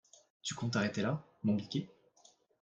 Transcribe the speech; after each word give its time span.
Tu 0.41 0.55
comptes 0.55 0.73
t’arrêter 0.73 1.03
là, 1.03 1.21
mon 1.43 1.53
biquet? 1.53 1.87